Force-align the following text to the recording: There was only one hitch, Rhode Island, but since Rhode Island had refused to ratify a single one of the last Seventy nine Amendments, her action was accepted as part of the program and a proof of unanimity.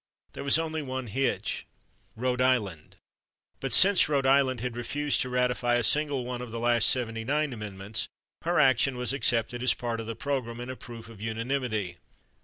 There 0.33 0.43
was 0.43 0.57
only 0.57 0.81
one 0.81 1.05
hitch, 1.05 1.67
Rhode 2.15 2.41
Island, 2.41 2.95
but 3.59 3.71
since 3.71 4.09
Rhode 4.09 4.25
Island 4.25 4.59
had 4.59 4.75
refused 4.75 5.21
to 5.21 5.29
ratify 5.29 5.75
a 5.75 5.83
single 5.83 6.25
one 6.25 6.41
of 6.41 6.49
the 6.49 6.57
last 6.59 6.89
Seventy 6.89 7.23
nine 7.23 7.53
Amendments, 7.53 8.07
her 8.41 8.59
action 8.59 8.97
was 8.97 9.13
accepted 9.13 9.61
as 9.61 9.75
part 9.75 9.99
of 9.99 10.07
the 10.07 10.15
program 10.15 10.59
and 10.59 10.71
a 10.71 10.75
proof 10.75 11.07
of 11.07 11.21
unanimity. 11.21 11.97